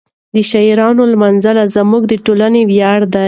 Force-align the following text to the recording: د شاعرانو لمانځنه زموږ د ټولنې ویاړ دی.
د 0.35 0.37
شاعرانو 0.49 1.03
لمانځنه 1.13 1.63
زموږ 1.75 2.01
د 2.07 2.13
ټولنې 2.25 2.61
ویاړ 2.69 2.99
دی. 3.13 3.19